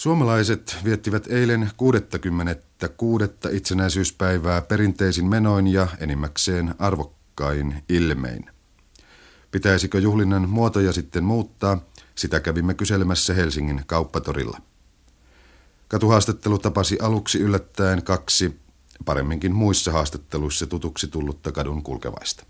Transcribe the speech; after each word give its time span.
Suomalaiset 0.00 0.76
viettivät 0.84 1.26
eilen 1.26 1.70
66. 1.76 3.24
itsenäisyyspäivää 3.52 4.62
perinteisin 4.62 5.26
menoin 5.26 5.66
ja 5.66 5.86
enimmäkseen 5.98 6.74
arvokkain 6.78 7.82
ilmein. 7.88 8.50
Pitäisikö 9.50 9.98
juhlinnan 9.98 10.48
muotoja 10.48 10.92
sitten 10.92 11.24
muuttaa, 11.24 11.78
sitä 12.14 12.40
kävimme 12.40 12.74
kyselemässä 12.74 13.34
Helsingin 13.34 13.82
kauppatorilla. 13.86 14.60
Katuhaastattelu 15.88 16.58
tapasi 16.58 16.98
aluksi 17.02 17.38
yllättäen 17.38 18.02
kaksi, 18.02 18.60
paremminkin 19.04 19.54
muissa 19.54 19.92
haastatteluissa 19.92 20.66
tutuksi 20.66 21.08
tullutta 21.08 21.52
kadun 21.52 21.82
kulkevaista. 21.82 22.44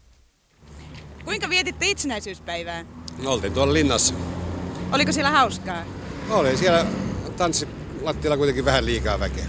Kuinka 1.24 1.48
vietitte 1.48 1.86
itsenäisyyspäivää? 1.86 2.84
Oltiin 3.24 3.52
tuolla 3.52 3.72
linnassa. 3.72 4.14
Oliko 4.92 5.12
siellä 5.12 5.30
hauskaa? 5.30 5.84
Oli 6.28 6.56
siellä 6.56 6.86
tanssi 7.40 7.68
lattialla 8.02 8.36
kuitenkin 8.36 8.64
vähän 8.64 8.86
liikaa 8.86 9.20
väkeä. 9.20 9.44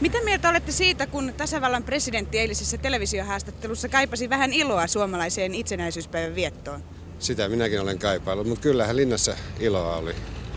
Mitä 0.00 0.18
mieltä 0.24 0.48
olette 0.48 0.72
siitä, 0.72 1.06
kun 1.06 1.32
tasavallan 1.36 1.82
presidentti 1.82 2.38
eilisessä 2.38 2.78
televisiohaastattelussa 2.78 3.88
kaipasi 3.88 4.30
vähän 4.30 4.52
iloa 4.52 4.86
suomalaiseen 4.86 5.54
itsenäisyyspäivän 5.54 6.34
viettoon? 6.34 6.82
Sitä 7.18 7.48
minäkin 7.48 7.80
olen 7.80 7.98
kaipaillut, 7.98 8.46
mutta 8.46 8.62
kyllähän 8.62 8.96
linnassa 8.96 9.36
iloa 9.60 9.96
oli. 9.96 10.14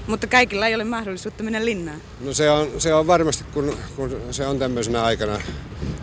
Mutta 0.08 0.28
kaikilla 0.28 0.68
ei 0.68 0.76
ole 0.76 0.84
mahdollisuutta 0.84 1.44
mennä 1.44 1.66
linnaan. 1.66 2.02
No 2.20 2.34
se 2.34 2.50
on, 2.50 2.72
se 2.78 2.94
on 2.94 3.08
varmasti, 3.08 3.44
kun, 3.54 3.78
kun 3.96 4.18
se 4.32 4.48
on 4.48 4.60
tämmöisenä 4.60 5.04
aikana, 5.04 5.42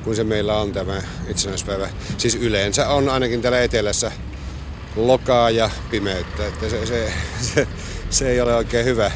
kun 0.05 0.17
se 0.17 0.25
meillä 0.25 0.57
on 0.57 0.73
tämä 0.73 1.03
itsenäispäivä. 1.29 1.89
Siis 2.19 2.35
yleensä 2.35 2.89
on 2.89 3.09
ainakin 3.09 3.43
täällä 3.43 3.63
etelässä 3.63 4.13
lokaa 4.97 5.51
ja 5.51 5.71
pimeyttä. 5.91 6.47
Että 6.47 6.69
se, 6.69 6.87
se, 6.87 7.13
se, 7.55 7.69
se 8.11 8.31
ei 8.31 8.41
ole 8.41 8.55
oikein 8.55 8.85
hyvä, 8.85 9.11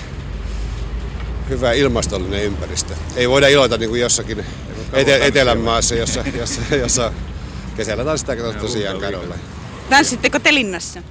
hyvä 1.53 1.73
ilmastollinen 1.73 2.45
ympäristö. 2.45 2.95
Ei 3.17 3.29
voida 3.29 3.49
iloita 3.49 3.77
niin 3.77 3.91
kuin 3.91 4.01
jossakin 4.01 4.45
ete, 4.93 5.27
etelän 5.27 5.59
maassa, 5.59 5.95
jossa, 5.95 6.25
jossa, 6.39 6.77
jossa 6.77 7.13
kesällä 7.77 8.05
tanssitaan 8.05 8.55
tosiaan 8.61 9.01
kadulla. 9.01 9.35
Tanssitteko 9.91 10.39
te 10.39 10.55
linnassa? 10.55 11.03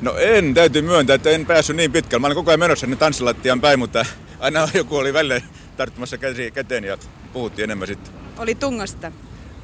No 0.00 0.16
en, 0.16 0.54
täytyy 0.54 0.82
myöntää, 0.82 1.14
että 1.14 1.30
en 1.30 1.46
päässyt 1.46 1.76
niin 1.76 1.92
pitkälle. 1.92 2.20
Mä 2.20 2.26
olin 2.26 2.36
koko 2.36 2.50
ajan 2.50 2.60
menossa 2.60 2.80
sinne 2.80 2.96
tanssilattian 2.96 3.60
päin, 3.60 3.78
mutta 3.78 4.06
aina 4.40 4.68
joku 4.74 4.96
oli 4.96 5.12
välillä 5.12 5.40
tarttumassa 5.76 6.18
käsi 6.18 6.50
käteen 6.50 6.84
ja 6.84 6.98
puhuttiin 7.32 7.64
enemmän 7.64 7.88
sitten. 7.88 8.14
Oli 8.38 8.54
tungosta. 8.54 9.12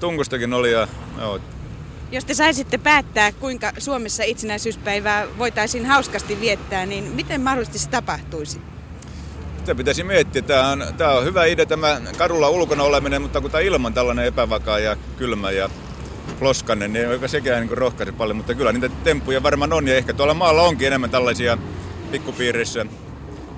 Tungostakin 0.00 0.52
oli 0.52 0.72
ja 0.72 0.88
joo, 1.18 1.40
Jos 2.12 2.24
te 2.24 2.34
saisitte 2.34 2.78
päättää, 2.78 3.32
kuinka 3.32 3.72
Suomessa 3.78 4.22
itsenäisyyspäivää 4.22 5.26
voitaisiin 5.38 5.86
hauskasti 5.86 6.40
viettää, 6.40 6.86
niin 6.86 7.04
miten 7.04 7.40
mahdollisesti 7.40 7.78
se 7.78 7.88
tapahtuisi? 7.88 8.60
Sitä 9.64 9.74
pitäisi 9.74 10.04
miettiä. 10.04 10.42
Tämä 10.42 10.68
on, 10.68 10.84
tämä 10.96 11.10
on 11.10 11.24
hyvä 11.24 11.44
idea 11.44 11.66
tämä 11.66 12.00
kadulla 12.18 12.48
ulkona 12.48 12.82
oleminen, 12.82 13.22
mutta 13.22 13.40
kun 13.40 13.50
tämä 13.50 13.62
ilman 13.62 13.94
tällainen 13.94 14.24
epävakaa 14.24 14.78
ja 14.78 14.96
kylmä 15.16 15.50
ja 15.50 15.70
floskanen, 16.38 16.92
niin 16.92 17.10
joka 17.10 17.28
sekään 17.28 17.66
niin 17.66 17.78
rohkaisi 17.78 18.12
paljon. 18.12 18.36
Mutta 18.36 18.54
kyllä 18.54 18.72
niitä 18.72 18.88
temppuja 19.04 19.42
varmaan 19.42 19.72
on 19.72 19.88
ja 19.88 19.96
ehkä 19.96 20.12
tuolla 20.12 20.34
maalla 20.34 20.62
onkin 20.62 20.86
enemmän 20.86 21.10
tällaisia 21.10 21.58
pikkupiirissä 22.10 22.86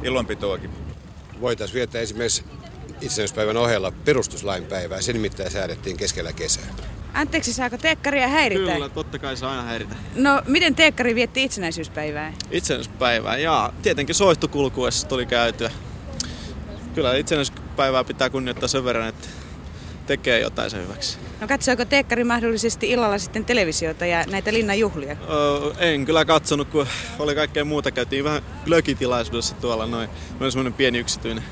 ilonpitoakin. 0.03 0.71
Voitaisiin 1.41 1.75
viettää 1.75 2.01
esimerkiksi 2.01 2.45
itsenäispäivän 3.01 3.57
ohella 3.57 3.93
perustuslain 4.05 4.65
päivää. 4.65 5.01
Se 5.01 5.13
nimittäin 5.13 5.51
säädettiin 5.51 5.97
keskellä 5.97 6.33
kesää. 6.33 6.65
Anteeksi, 7.15 7.53
saako 7.53 7.79
teekkaria 7.79 8.29
häiritä? 8.29 8.73
Kyllä, 8.73 8.89
totta 8.89 9.19
kai 9.19 9.37
saa 9.37 9.51
aina 9.51 9.63
häiritä. 9.63 9.95
No, 10.15 10.43
miten 10.47 10.75
teekkari 10.75 11.15
vietti 11.15 11.45
itsenäisyyspäivää? 11.45 12.33
Itsenäisyyspäivää, 12.51 13.37
ja 13.39 13.73
tietenkin 13.83 14.15
soihtukulkuessa 14.15 15.09
tuli 15.09 15.27
käytyä. 15.27 15.71
Kyllä 16.97 17.17
itsenäisyyspäivää 17.17 18.05
pitää 18.05 18.31
kunnioittaa 18.31 18.69
sen 18.69 18.85
verran, 18.85 19.09
että 19.09 19.29
tekee 20.07 20.41
jotain 20.41 20.71
sen 20.71 20.83
hyväksi. 20.83 21.19
No 21.41 21.49
katsoiko 21.49 21.85
teekkari 21.85 22.25
mahdollisesti 22.25 22.91
illalla 22.91 23.19
sitten 23.19 23.45
televisiota 23.45 24.07
ja 24.07 24.25
näitä 24.31 24.53
linnan 24.53 24.79
juhlia? 24.79 25.17
Öö, 25.31 25.91
en 25.91 26.05
kyllä 26.07 26.25
katsonut, 26.25 26.69
kun 26.69 26.87
oli 27.19 27.35
kaikkea 27.35 27.65
muuta. 27.65 27.91
Käytiin 27.91 28.25
vähän 28.25 28.43
glökitilaisuudessa 28.65 29.55
tuolla 29.55 29.87
noin. 29.87 30.11
Meillä 30.31 30.51
semmoinen 30.51 30.73
pieni 30.73 30.99
yksityinen. 30.99 31.45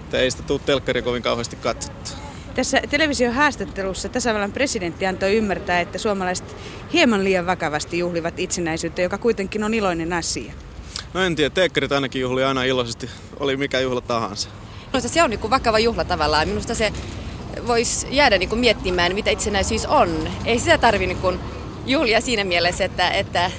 Että 0.00 0.18
ei 0.18 0.30
sitä 0.30 0.42
tule 0.42 0.60
telkkari 0.66 1.02
kovin 1.02 1.22
kauheasti 1.22 1.56
katsottu. 1.56 2.10
Tässä 2.54 2.80
televisiohaastattelussa 2.90 4.08
tasavallan 4.08 4.52
presidentti 4.52 5.06
antoi 5.06 5.36
ymmärtää, 5.36 5.80
että 5.80 5.98
suomalaiset 5.98 6.56
hieman 6.92 7.24
liian 7.24 7.46
vakavasti 7.46 7.98
juhlivat 7.98 8.38
itsenäisyyttä, 8.38 9.02
joka 9.02 9.18
kuitenkin 9.18 9.64
on 9.64 9.74
iloinen 9.74 10.12
asia. 10.12 10.52
No 11.14 11.22
en 11.22 11.36
tiedä, 11.36 11.50
teekkarit 11.50 11.92
ainakin 11.92 12.22
juhli 12.22 12.44
aina 12.44 12.64
iloisesti, 12.64 13.10
oli 13.40 13.56
mikä 13.56 13.80
juhla 13.80 14.00
tahansa. 14.00 14.48
Minusta 14.92 15.08
se 15.08 15.22
on 15.22 15.30
niin 15.30 15.40
kuin 15.40 15.50
vakava 15.50 15.78
juhla 15.78 16.04
tavallaan. 16.04 16.48
Minusta 16.48 16.74
se 16.74 16.92
voisi 17.66 18.06
jäädä 18.10 18.38
niin 18.38 18.48
kuin 18.48 18.58
miettimään, 18.58 19.14
mitä 19.14 19.30
itsenäisyys 19.30 19.86
on. 19.86 20.28
Ei 20.44 20.58
sitä 20.58 20.78
tarvi 20.78 21.06
niin 21.06 21.18
kuin 21.18 21.40
juhlia 21.86 22.20
siinä 22.20 22.44
mielessä, 22.44 22.84
että, 22.84 23.10
että 23.10 23.50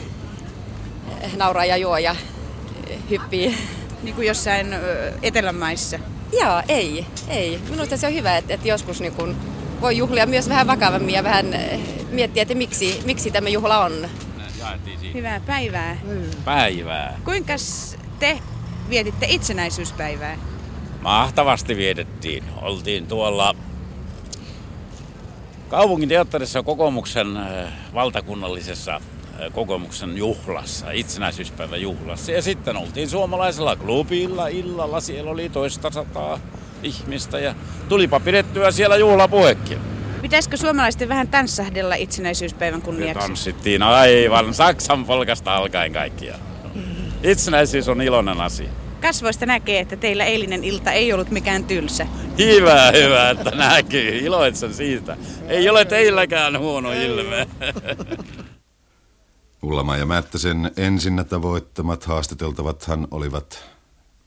nauraa 1.38 1.66
ja 1.66 1.78
juo 1.78 1.98
ja 1.98 2.16
hyppii. 3.10 3.58
Niin 4.04 4.16
kuin 4.16 4.28
jossain 4.28 4.76
etelämaissa. 5.22 6.00
Joo, 6.42 6.62
ei, 6.68 7.06
ei. 7.28 7.60
Minusta 7.70 7.98
se 7.98 8.08
on 8.08 8.14
hyvä, 8.14 8.38
että, 8.38 8.54
että 8.54 8.68
joskus 8.68 9.02
niin 9.02 9.14
kuin 9.14 9.36
voi 9.82 9.98
juhlia 9.98 10.26
myös 10.26 10.50
vähän 10.50 10.68
vakavammin 10.68 11.16
ja 11.16 11.24
vähän 11.24 11.54
eh, 11.54 11.80
miettiä, 12.12 12.42
että 12.42 12.56
miksi, 12.56 13.02
miksi 13.06 13.32
tämä 13.32 13.50
juhla 13.50 13.80
on. 13.80 14.10
Hyvää 15.14 15.40
päivää. 15.40 15.98
Päivää. 16.46 17.20
Kuinka 17.26 17.54
te 18.20 18.40
vietitte 18.90 19.26
itsenäisyyspäivää? 19.30 20.38
Mahtavasti 21.02 21.76
vietettiin. 21.76 22.44
Oltiin 22.62 23.08
tuolla 23.08 23.56
kaupungin 25.70 26.10
teatterissa 26.10 26.64
kokoomuksen 26.64 27.38
äh, 27.38 27.74
valtakunnallisessa 27.94 28.96
äh, 28.96 29.02
kokoomuksen 29.54 30.18
juhlassa, 30.18 30.92
itsenäisyyspäivän 30.92 31.82
juhlassa. 31.82 32.32
Ja 32.32 32.42
sitten 32.42 32.78
oltiin 32.78 33.10
suomalaisella 33.10 33.76
klubilla 33.76 34.48
illalla, 34.48 35.00
siellä 35.00 35.32
oli 35.32 35.50
toista 35.50 35.92
sataa 35.92 36.40
ihmistä 36.84 37.40
ja 37.40 37.56
tulipa 37.90 38.20
pidettyä 38.20 38.72
siellä 38.72 38.98
juhlapuhekin. 38.98 39.99
Pitäisikö 40.22 40.58
suomalaisten 40.58 41.10
vähän 41.10 41.28
tanssahdella 41.28 41.96
itsenäisyyspäivän 41.96 42.80
Me 42.80 42.86
kunniaksi? 42.86 43.28
tanssittiin 43.28 43.84
aivan 43.84 44.54
Saksan 44.54 45.06
polkasta 45.06 45.56
alkaen 45.56 45.94
kaikkia. 45.94 46.36
Itsenäisyys 47.24 47.88
on 47.88 48.02
iloinen 48.02 48.42
asia. 48.42 48.70
Kasvoista 49.02 49.46
näkee, 49.46 49.80
että 49.80 49.96
teillä 49.96 50.26
eilinen 50.26 50.64
ilta 50.64 50.92
ei 50.92 51.14
ollut 51.14 51.32
mikään 51.32 51.64
tylsä. 51.64 52.08
Hyvä, 52.38 52.92
hyvä, 52.92 53.30
että 53.30 53.52
näkyy. 53.52 54.18
Iloitsen 54.18 54.74
siitä. 54.74 55.18
Ei 55.48 55.70
ole 55.70 55.86
teilläkään 55.86 56.60
huono 56.60 56.92
ilme. 56.92 57.48
Ullama 59.64 59.98
ja 59.98 60.06
Määttäsen 60.06 60.72
ensinnä 60.78 61.24
tavoittamat 61.24 62.04
haastateltavathan 62.04 63.08
olivat 63.12 63.66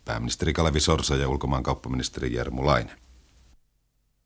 pääministeri 0.04 0.52
Kalevi 0.52 0.80
Sorsa 0.80 1.16
ja 1.16 1.28
ulkomaankauppaministeri 1.28 2.34
Jermu 2.34 2.66
Laine. 2.66 2.90